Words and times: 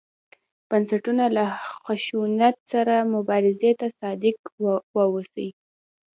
بنسټونه 0.69 1.25
له 1.37 1.43
خشونت 1.83 2.55
سره 2.71 2.95
مبارزې 3.13 3.71
ته 3.79 3.87
صادق 3.99 4.37
واوسي. 4.95 5.49